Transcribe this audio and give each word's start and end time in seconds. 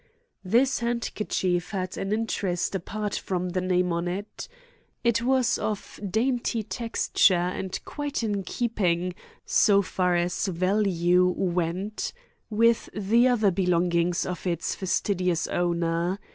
This 0.43 0.79
handkerchief 0.79 1.69
had 1.69 1.95
an 1.95 2.11
interest 2.11 2.73
apart 2.73 3.13
from 3.13 3.49
the 3.49 3.61
name 3.61 3.93
on 3.93 4.07
it. 4.07 4.47
It 5.03 5.21
was 5.21 5.59
of 5.59 5.99
dainty 6.09 6.63
texture 6.63 7.35
and 7.35 7.79
quite 7.85 8.23
in 8.23 8.41
keeping, 8.41 9.13
so 9.45 9.83
far 9.83 10.15
as 10.15 10.47
value 10.47 11.27
went, 11.27 12.13
with 12.49 12.89
the 12.95 13.27
other 13.27 13.51
belongings 13.51 14.25
of 14.25 14.47
its 14.47 14.73
fastidious 14.73 15.45
owner. 15.45 16.17